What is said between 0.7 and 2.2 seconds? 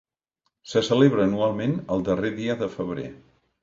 Se celebra anualment el